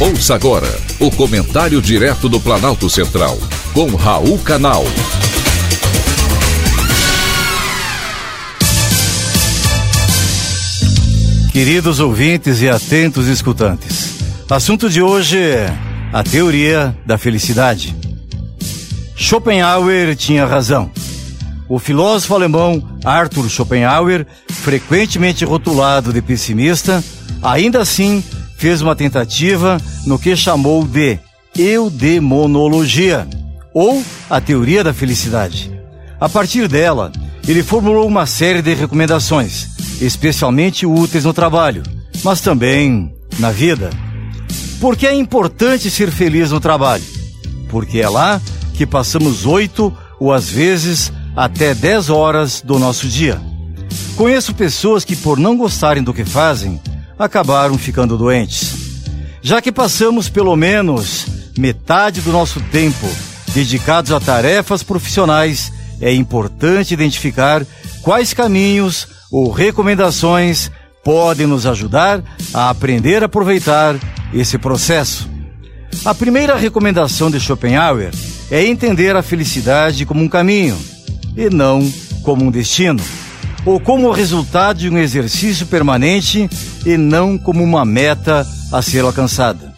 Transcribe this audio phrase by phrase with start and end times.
[0.00, 0.68] Ouça agora
[1.00, 3.36] o comentário direto do Planalto Central,
[3.74, 4.84] com Raul Canal.
[11.50, 14.14] Queridos ouvintes e atentos escutantes,
[14.48, 15.76] assunto de hoje é
[16.12, 17.92] a teoria da felicidade.
[19.16, 20.92] Schopenhauer tinha razão.
[21.68, 27.02] O filósofo alemão Arthur Schopenhauer, frequentemente rotulado de pessimista,
[27.42, 28.22] ainda assim
[28.58, 31.18] fez uma tentativa no que chamou de
[31.56, 33.26] eudemonologia,
[33.72, 35.72] ou a teoria da felicidade.
[36.20, 37.12] A partir dela,
[37.46, 39.68] ele formulou uma série de recomendações,
[40.00, 41.84] especialmente úteis no trabalho,
[42.24, 43.90] mas também na vida.
[44.80, 47.04] Por que é importante ser feliz no trabalho?
[47.68, 48.40] Porque é lá
[48.74, 53.40] que passamos oito ou às vezes até dez horas do nosso dia.
[54.16, 56.80] Conheço pessoas que, por não gostarem do que fazem,
[57.18, 58.74] acabaram ficando doentes.
[59.42, 61.26] Já que passamos pelo menos
[61.58, 63.08] metade do nosso tempo
[63.52, 67.66] dedicados a tarefas profissionais, é importante identificar
[68.02, 70.70] quais caminhos ou recomendações
[71.04, 73.96] podem nos ajudar a aprender a aproveitar
[74.32, 75.28] esse processo.
[76.04, 78.10] A primeira recomendação de Schopenhauer
[78.50, 80.78] é entender a felicidade como um caminho
[81.36, 81.90] e não
[82.22, 83.02] como um destino
[83.64, 86.48] ou como o resultado de um exercício permanente
[86.88, 89.74] e não como uma meta a ser alcançada.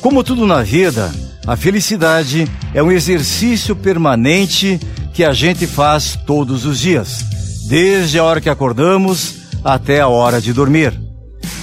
[0.00, 1.12] Como tudo na vida,
[1.46, 4.80] a felicidade é um exercício permanente
[5.14, 7.24] que a gente faz todos os dias,
[7.68, 10.92] desde a hora que acordamos até a hora de dormir.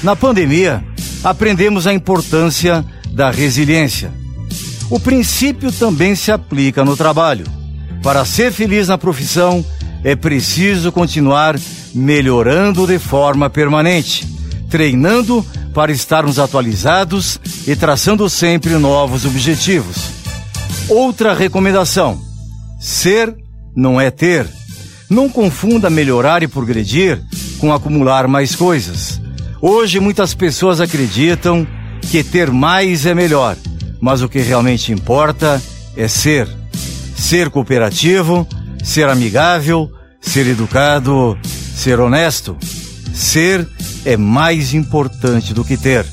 [0.01, 0.81] Na pandemia,
[1.21, 4.09] aprendemos a importância da resiliência.
[4.89, 7.45] O princípio também se aplica no trabalho.
[8.01, 9.65] Para ser feliz na profissão,
[10.01, 11.59] é preciso continuar
[11.93, 14.36] melhorando de forma permanente,
[14.69, 19.97] treinando para estarmos atualizados e traçando sempre novos objetivos.
[20.89, 22.19] Outra recomendação:
[22.79, 23.35] ser
[23.75, 24.47] não é ter.
[25.09, 27.21] Não confunda melhorar e progredir
[27.59, 29.21] com acumular mais coisas.
[29.61, 31.65] Hoje muitas pessoas acreditam
[32.01, 33.55] que ter mais é melhor,
[34.01, 35.61] mas o que realmente importa
[35.95, 36.47] é ser.
[37.15, 38.47] Ser cooperativo,
[38.83, 39.89] ser amigável,
[40.21, 41.37] ser educado,
[41.75, 42.57] ser honesto.
[43.17, 43.67] Ser
[44.05, 46.05] é mais importante do que ter.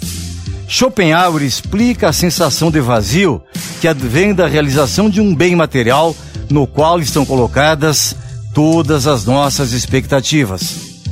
[0.67, 3.43] Schopenhauer explica a sensação de vazio
[3.81, 6.17] que advém da realização de um bem material
[6.51, 8.17] no qual estão colocadas
[8.55, 11.03] todas as nossas expectativas.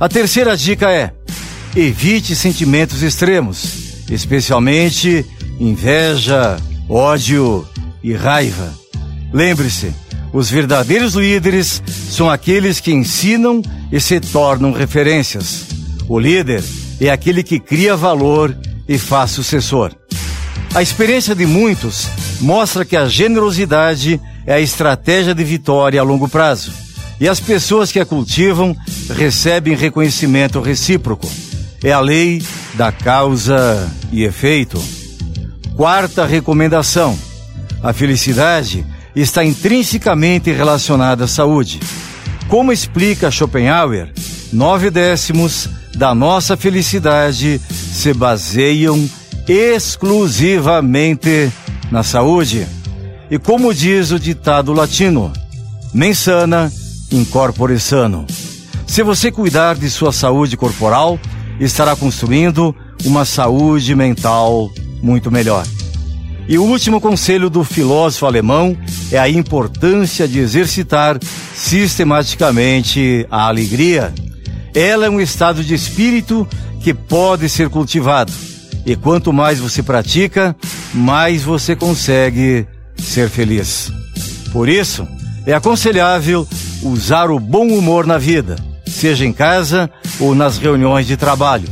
[0.00, 1.12] A terceira dica é:
[1.76, 5.24] evite sentimentos extremos, especialmente
[5.60, 6.56] inveja,
[6.88, 7.68] ódio
[8.02, 8.72] e raiva.
[9.34, 9.92] Lembre-se,
[10.32, 15.66] os verdadeiros líderes são aqueles que ensinam e se tornam referências.
[16.08, 16.62] O líder
[17.00, 18.56] é aquele que cria valor
[18.88, 19.92] e faz sucessor.
[20.74, 22.08] A experiência de muitos
[22.40, 26.70] mostra que a generosidade é a estratégia de vitória a longo prazo.
[27.18, 28.76] E as pessoas que a cultivam
[29.14, 31.30] recebem reconhecimento recíproco.
[31.82, 32.42] É a lei
[32.74, 34.82] da causa e efeito.
[35.74, 37.18] Quarta recomendação:
[37.82, 38.84] a felicidade
[39.22, 41.80] está intrinsecamente relacionada à saúde.
[42.48, 44.12] Como explica Schopenhauer,
[44.52, 49.08] nove décimos da nossa felicidade se baseiam
[49.48, 51.50] exclusivamente
[51.90, 52.66] na saúde.
[53.30, 55.32] E como diz o ditado latino,
[55.94, 56.70] mensana
[57.10, 58.26] incorpore sano.
[58.86, 61.18] Se você cuidar de sua saúde corporal,
[61.58, 64.70] estará construindo uma saúde mental
[65.02, 65.66] muito melhor.
[66.48, 68.76] E o último conselho do filósofo alemão
[69.10, 71.18] é a importância de exercitar
[71.54, 74.14] sistematicamente a alegria.
[74.72, 76.46] Ela é um estado de espírito
[76.80, 78.32] que pode ser cultivado.
[78.84, 80.54] E quanto mais você pratica,
[80.94, 82.64] mais você consegue
[82.96, 83.90] ser feliz.
[84.52, 85.06] Por isso,
[85.44, 86.46] é aconselhável
[86.82, 88.54] usar o bom humor na vida,
[88.86, 89.90] seja em casa
[90.20, 91.68] ou nas reuniões de trabalho.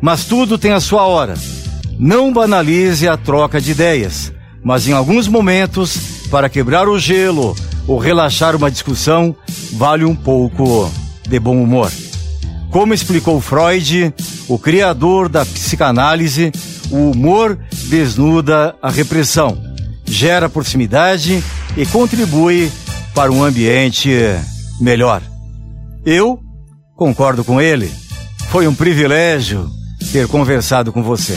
[0.00, 1.34] Mas tudo tem a sua hora.
[1.98, 4.32] Não banalize a troca de ideias,
[4.62, 7.54] mas em alguns momentos, para quebrar o gelo
[7.86, 9.34] ou relaxar uma discussão,
[9.72, 10.90] vale um pouco
[11.28, 11.90] de bom humor.
[12.70, 14.12] Como explicou Freud,
[14.48, 16.50] o criador da psicanálise,
[16.90, 19.56] o humor desnuda a repressão,
[20.04, 21.42] gera proximidade
[21.76, 22.70] e contribui
[23.14, 24.10] para um ambiente
[24.80, 25.22] melhor.
[26.04, 26.40] Eu
[26.96, 27.90] concordo com ele.
[28.50, 29.70] Foi um privilégio
[30.12, 31.36] ter conversado com você.